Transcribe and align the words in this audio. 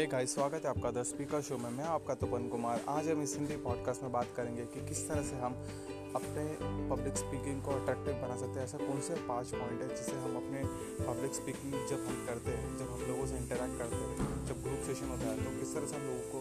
Hey 0.00 0.06
guys, 0.06 0.34
स्वागत 0.34 0.64
है 0.64 0.68
आपका 0.70 0.90
द 0.90 1.02
स्पीकर 1.02 1.40
शो 1.42 1.56
में। 1.58 1.70
मैं 1.70 1.84
आपका 1.84 2.14
तपन 2.14 2.48
कुमार। 2.48 2.84
आज 2.88 3.08
हम 3.08 3.22
इस 3.22 3.34
हिंदी 3.36 3.56
पॉडकास्ट 3.56 4.02
में 4.02 4.12
बात 4.12 4.28
करेंगे 4.36 4.62
कि 4.64 4.86
किस 4.88 5.08
तरह 5.08 5.22
से 5.22 5.36
हम 5.36 5.56
अपने 6.16 6.44
पब्लिक 6.90 7.16
स्पीकिंग 7.16 7.60
को 7.62 7.70
अट्रैक्टिव 7.70 8.14
बना 8.22 8.36
सकते 8.36 8.58
हैं। 8.58 8.64
ऐसा 8.64 8.78
कौन 8.78 9.00
से 9.00 9.14
पाँच 9.28 9.50
पॉइंट 9.50 9.82
है 9.82 9.88
जिसे 9.88 10.12
हम 10.12 10.36
अपने 10.36 10.62
पब्लिक 11.04 11.34
स्पीकिंग 11.34 11.72
जब 11.90 12.06
हम 12.08 12.24
करते 12.26 12.50
हैं, 12.50 12.76
जब 12.78 12.90
हम 12.92 13.02
लोगों 13.08 13.26
से 13.26 13.36
इंटरेक्ट 13.36 13.78
करते 13.78 13.96
हैं, 13.96 14.46
जब 14.46 14.62
ग्रुप 14.62 14.80
सेशन 14.86 15.08
होता 15.08 15.26
है 15.26 15.44
तो 15.44 15.58
किस 15.60 15.74
तरह 15.74 15.86
से 15.86 15.96
हम 15.96 16.02
लोगों 16.02 16.24
को 16.32 16.38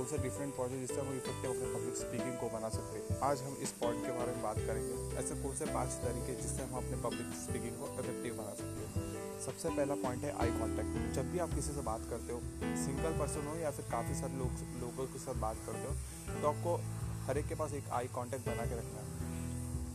कौन 0.00 0.08
से 0.08 0.18
डिफरेंट 0.18 0.54
पॉइंट 0.56 0.72
है 0.72 0.78
जिससे 0.80 1.00
हम 1.00 1.08
इफ़ेक्टिव 1.14 1.50
अपने 1.50 1.66
पब्लिक 1.72 1.96
स्पीकिंग 1.96 2.36
को 2.40 2.48
बना 2.48 2.68
सकते 2.74 2.98
हैं? 2.98 3.16
आज 3.22 3.40
हम 3.46 3.56
इस 3.64 3.72
पॉइंट 3.80 3.98
के 4.06 4.12
बारे 4.18 4.32
में 4.32 4.42
बात 4.42 4.58
करेंगे। 4.68 5.18
ऐसे 5.20 5.34
कौन 5.42 5.56
से 5.56 5.66
पाँच 5.74 5.96
तरीके 6.04 6.36
जिससे 6.36 6.62
हम 6.62 6.76
अपने 6.76 7.00
पब्लिक 7.02 7.34
स्पीकिंग 7.40 7.76
को 7.80 7.88
इफ़ेक्टिव 7.94 8.38
बना 8.38 8.54
सकते 8.60 8.86
हैं? 8.86 9.02
सबसे 9.46 9.74
पहला 9.76 9.94
पॉइंट 10.04 10.24
है 10.24 10.32
आई 10.44 10.56
कॉन्टैक्ट 10.56 11.12
जब 11.16 11.30
भी 11.32 11.38
आप 11.44 11.54
किसी 11.54 11.74
से 11.74 11.84
बात 11.90 12.08
करते 12.10 12.32
हो 12.32 12.40
सिंगल 12.84 13.18
पर्सन 13.18 13.46
हो 13.48 13.56
या 13.58 13.70
फिर 13.76 13.90
काफ़ी 13.92 14.14
सारे 14.20 14.38
लोग 14.38 14.64
लोगों 14.80 15.06
के 15.12 15.18
साथ 15.18 15.40
बात 15.44 15.64
करते 15.66 15.84
हो 15.88 16.40
तो 16.40 16.48
आपको 16.48 16.76
हर 17.26 17.38
एक 17.38 17.48
के 17.48 17.60
पास 17.62 17.74
एक 17.82 17.90
आई 18.00 18.08
कॉन्टैक्ट 18.16 18.46
बना 18.46 18.64
के 18.64 18.78
रखना 18.78 19.04
है। 19.04 19.19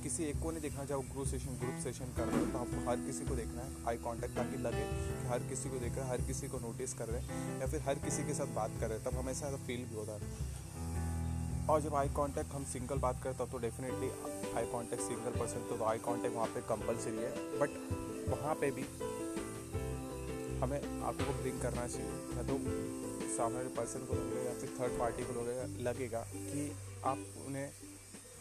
किसी 0.05 0.23
एक 0.23 0.41
को 0.41 0.51
नहीं 0.51 0.61
देखना, 0.61 0.83
चाहे 0.85 0.95
वो 0.95 1.13
ग्रुप 1.13 1.27
सेशन 1.27 1.55
ग्रुप 1.59 1.77
सेशन 1.83 2.11
कर 2.17 2.27
रहे 2.27 2.39
हो 2.39 2.45
तो 2.45 2.57
आपको 2.57 2.89
हर 2.89 2.97
किसी 3.05 3.25
को 3.25 3.35
देखना 3.35 3.61
है 3.61 3.85
आई 3.87 3.97
कांटेक्ट 4.03 4.35
ताकि 4.35 4.57
लगे 4.57 4.83
कि 4.89 5.27
हर 5.27 5.47
किसी 5.49 5.69
को 5.69 5.79
देख 5.79 5.91
रहे 5.91 6.01
हैं, 6.01 6.09
हर 6.11 6.21
किसी 6.21 6.47
को 6.47 6.59
नोटिस 6.59 6.93
कर 6.93 7.07
रहे 7.07 7.21
हैं, 7.21 7.59
या 7.59 7.67
फिर 7.67 7.81
हर 7.81 7.99
किसी 7.99 8.23
के 8.23 8.33
साथ 8.33 8.53
बात 8.55 8.71
कर 8.79 8.89
रहे 8.89 8.97
हैं। 8.97 9.05
तब 9.07 9.17
हमें 9.17 9.31
ऐसा 9.31 9.49
फील 9.67 9.85
भी 9.85 9.95
होता 9.95 10.13
है। 10.13 11.67
और 11.69 11.81
जब 11.81 11.95
आई 11.95 12.09
कांटेक्ट 12.17 12.51
हम 12.51 12.65
सिंगल 12.65 12.97
बात 12.97 13.23
करें, 13.23 13.37
तब 13.37 13.51
तो 13.51 13.57
definitely 13.57 14.09
I 14.53 14.65
contact 14.65 15.03
single 15.03 15.39
person 15.39 15.65
तो 15.69 15.83
आई 15.85 15.97
कांटेक्ट 15.99 16.35
वहाँ 16.35 16.47
पे 16.47 16.61
कंपलसरी 16.69 17.17
है। 17.17 17.31
बट 17.59 18.29
वहाँ 18.29 18.55
पे 18.55 18.71
भी 18.71 18.85
हमें 20.61 21.01
आपको 21.03 21.33
ब्रिंग 21.41 21.59
करना 21.61 21.87
चाहिए। 21.87 22.11
या 22.37 22.43
तो 22.43 22.59
सामने 23.35 23.67
पर्सन 23.75 24.05
को 24.05 24.13
लगेगा, 24.13 24.41
या 24.41 24.53
फिर 24.59 24.69
थर्ड 24.79 24.99
पार्टी 24.99 25.23
को 25.23 25.41
लगेगा 25.41 25.65
लगेगा 25.89 26.25
कि 26.35 26.71
आप 27.05 27.25
उन्हें 27.47 27.69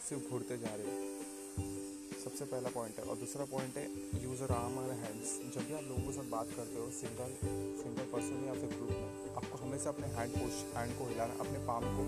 सिर्फ़ 0.09 0.31
घूरते 0.31 0.59
जा 0.59 0.75
रहे 0.75 0.87
हो। 0.87 1.24
सबसे 1.57 2.45
पहला 2.45 2.71
पॉइंट 2.75 2.99
है। 2.99 3.05
और 3.05 3.17
दूसरा 3.17 3.45
पॉइंट 3.51 3.77
है 3.77 3.85
यूज़र 4.23 4.53
आर्म 4.55 4.79
और 4.79 4.91
हैंड्स 5.01 5.33
जब 5.55 5.67
भी 5.69 5.75
आप 5.75 5.85
लोगों 5.89 6.03
के 6.03 6.13
साथ 6.13 6.31
बात 6.31 6.49
करते 6.57 6.81
हो 6.81 6.87
सिंगल 6.99 7.35
सिंगल 7.83 8.07
पर्सन 8.13 8.45
या 8.47 8.55
फिर 8.55 8.71
ग्रुप 8.75 8.91
में, 8.93 9.35
आपको 9.37 9.59
हमेशा 9.59 9.91
अपने 9.91 10.07
हैंड 10.15 10.33
पुश 10.37 10.63
हैंड 10.77 10.97
को 10.99 11.09
हिलाना, 11.09 11.35
अपने 11.45 11.59
पाम 11.67 11.85
को 11.97 12.07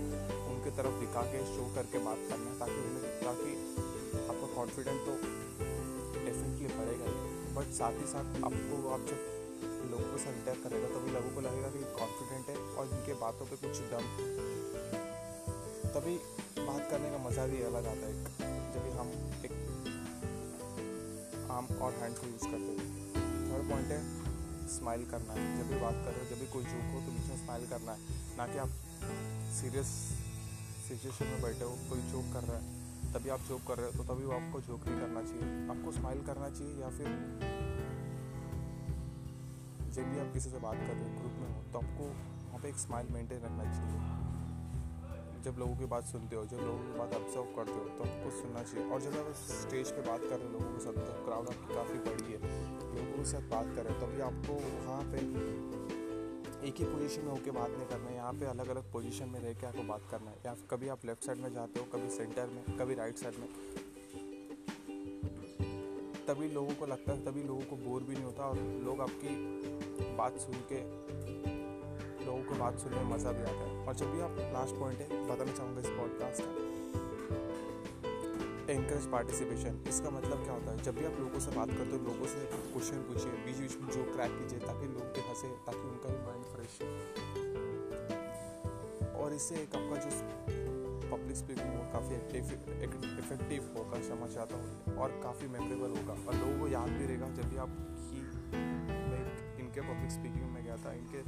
उनके 0.53 0.71
तरफ़ 0.77 0.99
दिखा 0.99 1.23
के 1.33 1.43
शो 1.51 1.67
करके 1.75 2.03
बात 2.07 2.25
करना, 2.29 2.49
ताकि 2.59 2.79
उन्हें 2.87 3.03
ताकि 3.21 3.51
आपका 4.23 4.47
कॉन्फिडेंट 4.55 4.99
तो 5.05 5.13
डेफिनेटली 6.25 6.67
बढ़ेगा 6.75 7.15
बट 7.57 7.73
साथ 7.75 8.01
ही 8.01 8.07
साथ 8.07 8.43
आपको, 8.43 8.81
आप 8.89 9.07
जब 9.09 9.19
लोगों 9.91 10.07
के 10.07 10.17
साथ 10.23 10.33
इंटैक्ट 10.33 10.63
करेगा, 10.63 10.87
तभी 10.89 11.11
लोगों 11.11 11.31
को 11.35 11.41
लगेगा 11.41 11.69
कि 11.69 11.85
कॉन्फिडेंट 11.99 12.49
है 12.49 12.57
और 12.75 12.83
इनके 12.89 13.13
बातों 13.21 13.45
पर 13.45 13.63
कुछ 13.63 13.79
दम 13.93 14.03
तभी 15.95 16.15
बात 16.59 16.87
करने 16.91 17.09
का 17.09 17.17
मज़ा 17.25 17.47
भी 17.47 17.61
अलग 17.63 17.87
आता 17.87 18.07
है। 18.07 18.55
हम 18.97 19.09
एक 19.45 19.53
आर्म 21.51 21.65
और 21.77 21.91
हैंड 21.93 22.15
को 22.15 22.27
यूज़ 22.27 22.45
करते 22.45 22.71
हैं। 22.71 22.87
थर्ड 23.47 23.69
पॉइंट 23.69 23.87
है 23.87 24.01
स्माइल 24.69 25.05
करना 25.11 25.33
है। 25.33 25.43
जब 25.57 25.67
भी 25.69 25.79
बात 25.81 25.97
कर 26.05 26.11
रहे 26.11 26.19
हो, 26.19 26.29
जब 26.29 26.39
भी 26.41 26.47
कोई 26.53 26.63
जोक 26.65 26.87
हो 26.93 27.01
तो 27.01 27.11
बीच 27.11 27.29
में 27.29 27.37
स्माइल 27.45 27.67
करना 27.67 27.91
है। 27.91 27.99
ना 28.37 28.47
कि 28.47 28.57
आप 28.57 28.71
सीरियस 29.57 29.93
सिचुएशन 30.87 31.25
में 31.25 31.41
बैठे 31.41 31.63
हो, 31.63 31.71
कोई 31.89 32.01
जोक 32.11 32.33
कर 32.33 32.43
रहा 32.43 32.57
है। 32.57 32.75
तभी 33.13 33.29
आप 33.29 33.41
जोक 33.49 33.61
कर 33.67 33.77
रहे 33.77 33.85
हो 33.85 33.91
तो 33.93 34.03
तभी 34.13 34.25
वो 34.25 34.33
आपको 34.33 34.61
जोक 34.61 34.87
नहीं 34.87 34.99
करना 34.99 35.21
चाहिए। 35.23 35.67
आपको 35.69 35.91
स्माइल 35.91 36.21
करना 36.25 36.49
चाहिए 36.49 36.81
या 36.81 36.89
फिर 36.97 37.07
जब 39.95 40.03
भी 40.03 40.19
आप 40.19 40.33
किसी 40.33 40.49
से 40.49 40.59
बात 40.59 40.75
कर 40.77 40.93
रहे 40.93 41.03
हो 41.03 41.19
ग्रुप 41.19 41.35
में 41.41 41.49
हो 41.49 41.61
तो 41.73 41.79
आपको 41.79 42.03
वहाँ 42.03 42.59
पे 42.63 42.69
एक 42.69 42.77
स्माइल 42.79 43.07
मेंटेन 43.11 43.39
रखना 43.39 43.63
चाहिए। 43.73 44.26
जब 45.47 45.59
लोगों 45.59 45.75
की 45.77 45.85
बात 45.91 46.05
सुनते 46.05 46.35
हो, 46.35 46.45
जब 46.45 46.59
लोगों 46.59 46.79
की 46.85 46.97
बात 46.99 47.13
ऑब्ज़र्व 47.15 47.43
करते 47.55 47.73
हो 47.73 47.83
तो 47.97 48.03
आपको 48.03 48.31
सुनना 48.37 48.63
चाहिए। 48.63 48.89
और 48.91 49.01
जब 49.01 49.13
आप 49.19 49.27
स्टेज 49.41 49.91
पे 49.91 50.01
बात 50.07 50.21
कर 50.21 50.35
रहे 50.35 50.47
हो, 50.47 50.51
लोगों 50.53 50.71
के 50.73 50.79
साथ 50.79 50.97
तो 50.99 51.13
क्राउड 51.25 51.47
आपकी 51.47 51.75
काफ़ी 51.75 51.99
बड़ी 52.07 52.33
है। 52.33 52.39
लोगों 52.95 53.13
के 53.13 53.25
साथ 53.29 53.47
बात 53.53 53.67
कर 53.75 53.83
रहे 53.83 53.93
हो, 53.93 53.99
तभी 54.01 54.21
आपको 54.21 54.53
वहाँ 54.87 55.03
पे 55.13 55.21
एक 56.67 56.75
ही 56.75 56.85
पोजीशन 56.85 57.21
में 57.21 57.31
होकर 57.31 57.51
बात 57.51 57.69
नहीं 57.69 57.87
करना 57.87 58.09
है। 58.09 58.15
यहाँ 58.15 58.33
पे 58.33 58.45
अलग 58.45 58.67
अलग 58.67 58.91
पोजीशन 58.93 59.29
में 59.29 59.39
रह 59.39 59.53
के 59.53 59.65
आपको 59.67 59.83
बात 59.83 60.07
करना 60.11 60.31
है। 60.31 60.37
या 60.45 60.55
कभी 60.69 60.87
आप 60.87 61.05
लेफ़्ट 61.05 61.23
साइड 61.23 61.37
में 61.37 61.51
जाते 61.53 61.79
हो, 61.79 61.85
कभी 61.93 62.09
सेंटर 62.09 62.47
में, 62.47 62.63
कभी 62.79 62.95
राइट 62.95 63.17
साइड 63.17 63.39
में। 63.39 63.49
तभी 66.27 66.47
लोगों 66.49 66.73
को 66.73 66.85
लगता 66.85 67.11
है, 67.11 67.25
तभी 67.25 67.43
लोगों 67.43 67.61
को 67.61 67.75
बोर 67.89 68.03
भी 68.03 68.13
नहीं 68.13 68.25
होता 68.25 68.43
और 68.43 68.59
लोग 68.85 69.01
आपकी 69.01 70.15
बात 70.17 70.37
सुन 70.39 70.63
के 70.71 70.81
लोगों 72.27 72.43
को 72.43 72.55
बात 72.55 72.79
सुनने 72.79 72.97
में 72.97 73.09
मज़ा 73.11 73.31
भी 73.31 73.41
आता 73.41 73.63
है। 73.63 73.73
और 73.87 73.93
जब 73.95 74.07
भी 74.13 74.19
आप 74.21 74.33
लास्ट 74.53 74.75
पॉइंट 74.75 74.99
है, 74.99 75.07
बताना 75.27 75.51
चाहूँगा 75.51 75.81
इस 75.81 75.91
पॉडकास्ट 75.97 76.41
का। 76.43 76.51
एंकरेज 78.69 79.05
पार्टिसिपेशन 79.11 79.73
इसका 79.87 80.09
मतलब 80.09 80.37
क्या 80.43 80.53
होता 80.53 80.71
है? 80.71 80.77
जब 80.83 80.93
भी 80.95 81.05
आप 81.05 81.19
लोगों 81.19 81.39
से 81.39 81.51
बात 81.51 81.69
करते 81.69 81.91
हो, 81.91 81.99
लोगों 82.07 82.27
से 82.27 82.39
क्वेश्चन 82.73 82.97
पूछिए 83.07 83.31
बीच 83.45 83.57
बीच 83.57 83.75
में 83.81 83.89
जो 83.89 84.01
क्रैक 84.15 84.31
कीजिए, 84.39 84.59
ताकि 84.59 84.85
लोग 84.87 85.05
भी 85.15 85.21
हंसे, 85.29 85.49
ताकि 85.67 85.83
उनका 85.89 86.07
भी 86.09 86.19
माइंड 86.25 86.43
फ्रेश 86.53 86.73
हो। 86.81 86.87
और 89.21 89.29
इससे 89.33 89.55
एक 89.55 89.71
आपका 89.75 89.97
जो 90.03 90.11
पब्लिक 91.11 91.37
स्पीकिंग 91.37 91.69
वो 91.69 91.83
काफ़ी 91.93 92.15
इफ़ेक्टिव 93.17 93.61
होगा, 93.77 93.97
समझ 94.09 94.31
आता 94.37 94.55
हूँ 94.55 94.97
और 94.97 95.09
काफ़ी 95.23 95.47
मेमोरेबल 95.47 95.91
होगा। 95.97 96.15
और 96.27 96.33
लोगों 96.35 96.55
को 96.59 96.67
याद 96.67 96.89
भी 96.89 97.05
रहेगा, 97.05 97.27
जब 97.39 97.45
भी 97.49 97.57
आप 97.57 97.71
कि 98.09 98.19
मैं 99.09 99.23
इनके 99.59 99.81
पब्लिक 99.81 100.11
स्पीकिंग 100.11 100.47
में 100.51 100.61
गया 100.63 100.77
था, 100.77 100.91
इनके 100.93 101.21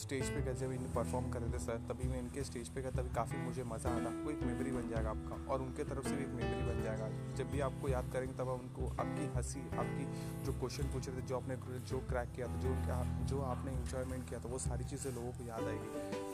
स्टेज 0.00 0.30
पे 0.30 0.54
जब 0.54 0.72
इन 0.72 0.92
परफॉर्म 0.94 1.30
कर 1.30 1.40
रहे 1.40 1.52
थे 1.52 1.58
सर 1.58 1.76
तभी 1.88 2.08
मैं 2.08 2.18
इनके 2.18 2.44
स्टेज 2.44 2.68
पे 2.68 2.82
गया, 2.82 2.90
तभी 2.90 3.14
काफ़ी 3.14 3.38
मुझे 3.38 3.64
मज़ा 3.64 3.90
आया। 3.90 4.10
वो 4.24 4.30
एक 4.30 4.42
मेमोरी 4.42 4.72
बन 4.72 4.88
जाएगा 4.88 5.10
आपका, 5.10 5.52
और 5.52 5.62
उनके 5.62 5.84
तरफ़ 5.84 6.08
से 6.08 6.16
भी 6.16 6.22
एक 6.22 6.28
मेमोरी 6.28 6.62
बन 6.62 6.82
जाएगा। 6.82 7.08
जब 7.34 7.50
भी 7.50 7.60
आपको 7.60 7.88
याद 7.88 8.10
करेंगे, 8.12 8.34
तब 8.34 8.48
उनको, 8.48 8.88
आपकी 8.88 9.26
हँसी, 9.36 9.60
आपकी 9.60 10.04
जो 10.44 10.52
क्वेश्चन 10.52 10.92
पूछ 10.92 11.08
रहे 11.08 11.16
थे, 11.16 11.26
जो 11.26 11.36
आपने 11.36 11.56
जो 11.78 11.98
क्रैक 12.08 12.32
किया 12.36 12.46
था, 12.46 12.60
जो 12.60 12.74
जो 13.26 13.42
आपने 13.42 13.72
इंजॉयमेंट 13.72 14.28
किया 14.28 14.40
था, 14.40 14.48
वो 14.48 14.58
सारी 14.58 14.84
चीज़ें 14.84 15.12
लोगों 15.12 15.32
को 15.32 15.44
याद 15.44 15.62
आएगी। 15.62 16.29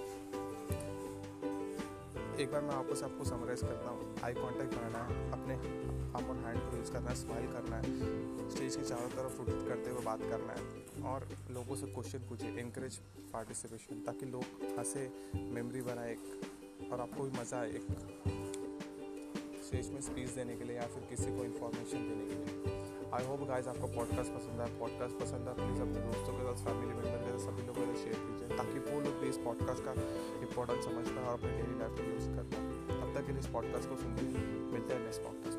एक 2.36 2.50
बार 2.52 2.60
मैं 2.62 2.74
आपको 2.74 2.94
सबको 2.94 3.24
समराइज 3.24 3.60
करता 3.60 3.90
हूँ। 3.90 4.14
आई 4.24 4.34
कांटेक्ट 4.34 4.74
बनाना 4.74 4.98
है, 5.04 5.14
अपने 5.32 5.54
आप 6.16 6.28
और 6.30 6.36
हैंड 6.36 6.58
को 6.60 6.76
यूज़ 6.76 6.90
करना 6.92 7.10
है 7.10 7.14
स्माइल 7.16 7.46
करना 7.52 7.76
है 7.76 8.50
स्टेज 8.50 8.76
के 8.76 8.82
चारों 8.82 9.08
तरफ़ 9.10 9.38
रोटेट 9.38 9.68
करते 9.68 9.90
हुए 9.90 10.04
बात 10.04 10.22
करना 10.22 10.52
है 10.52 11.02
और 11.12 11.26
लोगों 11.50 11.76
से 11.76 11.86
क्वेश्चन 11.94 12.26
पूछे 12.28 12.48
इंकरेज 12.60 12.98
पार्टिसिपेशन 13.32 14.02
ताकि 14.06 14.26
लोग 14.26 14.44
हंसे 14.78 15.08
मेमोरी 15.36 15.82
बनाए 15.88 16.12
एक 16.12 16.92
और 16.92 17.00
आपको 17.00 17.24
भी 17.24 17.38
मज़ा 17.40 17.60
आए 17.60 17.70
एक 17.70 17.86
स्टेज 19.66 19.90
में 19.90 20.00
स्पीच 20.00 20.28
देने 20.30 20.56
के 20.56 20.64
लिए 20.64 20.76
या 20.76 20.86
फिर 20.94 21.06
किसी 21.10 21.36
को 21.36 21.44
इन्फॉर्मेशन 21.44 22.08
देने 22.08 22.26
के 22.26 22.34
लिए। 22.34 22.85
आई 23.14 23.24
होप 23.24 23.42
गाइज़ 23.42 23.68
आपको 23.68 23.86
पॉडकास्ट 23.86 24.32
पसंद 24.32 24.60
है 24.60 24.78
पॉडकास्ट 24.78 25.18
पसंद 25.18 25.48
है 25.48 25.54
प्लीज़ 25.54 25.80
अपने 25.82 25.94
दोस्तों 25.94 26.32
के 26.32 26.42
साथ 26.44 26.64
फैमिली 26.64 26.86
मेंबर 26.86 27.32
के 27.32 27.38
साथ, 27.38 27.38
सभी 27.38 27.66
लोगों 27.66 27.86
के 27.86 27.94
साथ 27.94 28.04
शेयर 28.04 28.14
कीजिए, 28.14 28.56
ताकि 28.56 28.78
वो 28.78 29.00
लोग 29.00 29.14
भी 29.14 29.28
इस 29.28 29.36
पॉडकास्ट 29.36 29.84
का 29.84 29.92
इंपॉर्टेंस 30.40 30.84
समझ 30.84 31.08
पाए 31.08 31.24
और 31.24 31.32
अपने 31.32 31.50
डेली 31.50 31.78
लाइफ 31.78 31.92
में 32.00 32.14
यूज़ 32.14 32.28
कर 32.28 32.42
पाए 32.42 32.64
तब 33.00 33.14
तक 33.14 33.26
के 33.26 33.32
लिए 33.32 33.40
इस 33.40 33.46
पॉडकास्ट 33.46 33.88
को 33.88 33.96
सुनते 33.96 34.22
मिलते 34.72 34.94
हैं 34.94 35.55